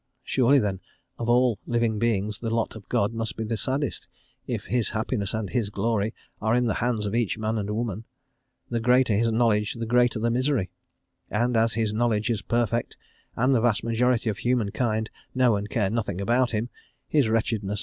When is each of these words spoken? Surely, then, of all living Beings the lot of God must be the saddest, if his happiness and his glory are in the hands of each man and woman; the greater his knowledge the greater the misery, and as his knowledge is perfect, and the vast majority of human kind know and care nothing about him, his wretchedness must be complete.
Surely, 0.23 0.57
then, 0.57 0.79
of 1.19 1.29
all 1.29 1.59
living 1.67 1.99
Beings 1.99 2.39
the 2.39 2.49
lot 2.49 2.75
of 2.75 2.89
God 2.89 3.13
must 3.13 3.37
be 3.37 3.43
the 3.43 3.55
saddest, 3.55 4.07
if 4.47 4.65
his 4.65 4.89
happiness 4.89 5.31
and 5.31 5.51
his 5.51 5.69
glory 5.69 6.11
are 6.41 6.55
in 6.55 6.65
the 6.65 6.73
hands 6.81 7.05
of 7.05 7.13
each 7.13 7.37
man 7.37 7.55
and 7.59 7.69
woman; 7.69 8.05
the 8.67 8.79
greater 8.79 9.13
his 9.13 9.31
knowledge 9.31 9.75
the 9.75 9.85
greater 9.85 10.17
the 10.17 10.31
misery, 10.31 10.71
and 11.29 11.55
as 11.55 11.73
his 11.75 11.93
knowledge 11.93 12.31
is 12.31 12.41
perfect, 12.41 12.97
and 13.35 13.53
the 13.53 13.61
vast 13.61 13.83
majority 13.83 14.27
of 14.27 14.39
human 14.39 14.71
kind 14.71 15.11
know 15.35 15.55
and 15.55 15.69
care 15.69 15.91
nothing 15.91 16.19
about 16.19 16.49
him, 16.49 16.71
his 17.07 17.29
wretchedness 17.29 17.61
must 17.61 17.61
be 17.61 17.69
complete. 17.69 17.79